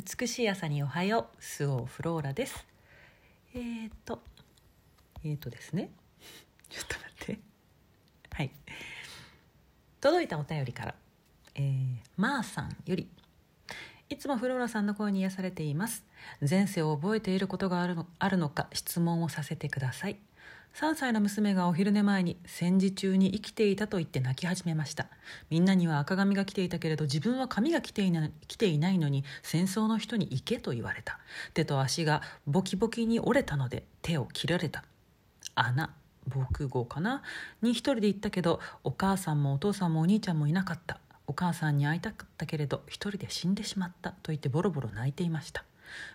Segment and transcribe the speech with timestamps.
[0.00, 1.44] 美しい朝におはよう。
[1.44, 2.66] スオーフローラです。
[3.52, 4.22] えーと
[5.22, 5.90] えーとですね。
[6.70, 7.40] ちょっと待って。
[8.30, 8.50] はい。
[10.00, 10.94] 届いたお便りから。
[11.54, 13.10] えー、まーさんより。
[14.08, 16.02] いつもフローラさんの声に癒されています。
[16.48, 20.18] 前世を覚えていることがあるのあるのか質問をさせてください。
[20.74, 25.08] 3歳の娘がお昼寝前に戦時中に生きていたと言って泣き始めました。
[25.50, 31.18] みんなには赤髪が来ていたけれど自分は髪が来ていな来ていないのに戦争の人に行けと言われた。
[31.52, 34.84] 手と足がボキボキに折れたので手を切られた
[35.54, 35.94] 穴
[36.26, 37.22] 防空壕かな？
[37.60, 40.98] に一人で行ったけどお母さんもお父さんもお兄ちゃんもいなかった。
[41.26, 44.10] お母さんに会いたかったけれど一人で死んでしまった。
[44.10, 45.64] と言ってボロボロ泣いていました。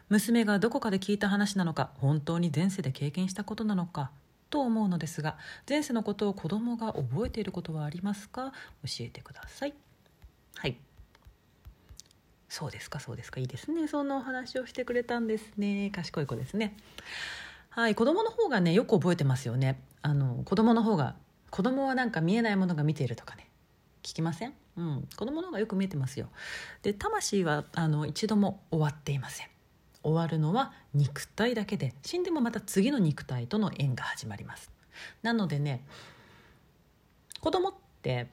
[0.09, 4.11] 娘がどこかで聞いた話なのか本当に前世で経験したことなのか
[4.55, 5.37] と思うのですが
[5.67, 8.53] 前世のことを子供が覚えていることはありますか？
[8.85, 9.73] 教えてください。
[10.55, 10.77] はい。
[12.47, 13.41] そうですかそうですか。
[13.41, 13.89] いいですね。
[13.89, 15.91] そんなお話をしてくれたんですね。
[15.93, 16.77] 賢い子ですね。
[17.69, 17.95] はい。
[17.95, 19.77] 子供の方がねよく覚えてますよね。
[20.01, 21.15] あの子供の方が
[21.49, 23.49] 子供はなんか見えないものが見ているとかね。
[24.03, 24.53] 聞きません？
[24.77, 25.07] うん。
[25.17, 26.29] 子供の方がよく見えてますよ。
[26.81, 29.47] で魂はあの一度も終わっていません。
[30.05, 34.71] 終わるのは肉体だけで死んでもまた次の肉体との縁が始まります。
[35.23, 35.83] なのでね
[37.41, 38.27] 子供って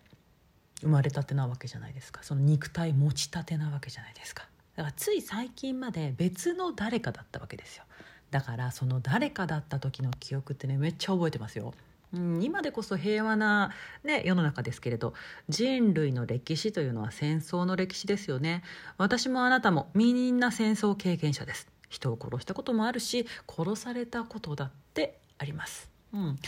[0.82, 2.22] 生まれたてなわけじゃないですか。
[2.22, 4.46] その肉体持ちたてなわけじゃないですか。
[4.76, 7.84] だからつい最近まで別の誰かだったわけですよ。
[8.30, 11.72] だからその誰かだった時の記憶ってねめっちゃ覚えてますよ。
[12.14, 13.70] うん、今でこそ平和な、
[14.04, 15.14] ね、世の中ですけれど
[15.48, 18.62] 人類の歴史というのは戦争の歴史ですよね。
[18.98, 21.68] 私もあなたもみんな戦争経験者です。
[21.88, 25.90] 人を殺したこともあるし殺されたことだってあります。
[26.12, 26.38] うん。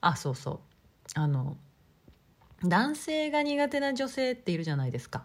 [0.00, 0.60] あそうそう。
[1.14, 1.56] あの
[2.64, 5.24] 男性が苦手な女性っているじゃないですか。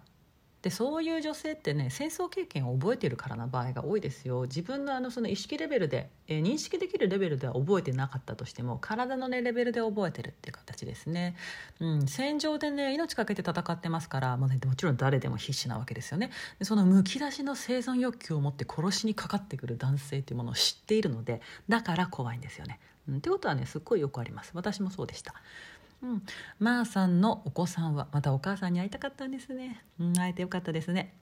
[0.63, 4.43] でそういう女性ってね戦争経験を覚えているからな場合が多いですよ。
[4.43, 11.35] 自分のあのその意識レベルで、えー、認識できるレベルでは覚えてなかったとしても体の、ね、レベルで覚えてるっていう形ですね、
[11.81, 16.31] うん、戦場でね命かけて戦ってますからも,、ね、もちろん誰でも必死なわけですよね。
[16.59, 22.79] でそのむき出しの生存欲求を持って殺しにかかってくる男性っていうものを知っているのでだから怖いんですよね、
[23.09, 24.51] うん、ってことはねすっごいよくあります。
[24.53, 25.33] 私もそうでした。
[26.03, 26.23] うん、
[26.59, 31.15] まーさんのお子さんはまたお母さんに会いたかったんですね、うん、会えてよかったですね。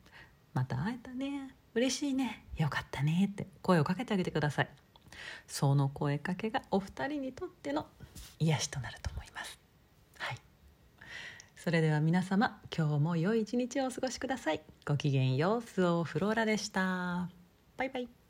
[0.53, 1.55] また会えたね。
[1.75, 2.45] 嬉しいね。
[2.57, 4.69] よかったねって声をかけてあげてください。
[5.47, 7.85] その声かけがお二人にとっての
[8.39, 9.59] 癒しとなると思います。
[10.17, 10.37] はい。
[11.55, 14.61] それでは皆様今日も良い一日をお過ごしください。
[14.85, 17.29] ごきげんようスオフローラでした。
[17.77, 18.20] バイバイ。